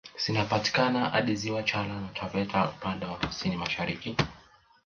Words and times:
Zinapatikana 0.25 1.09
hadi 1.09 1.35
ziwa 1.35 1.63
Chala 1.63 2.01
na 2.01 2.07
Taveta 2.07 2.69
upande 2.69 3.05
wa 3.05 3.15
kusini 3.17 3.55
mashariki 3.55 4.15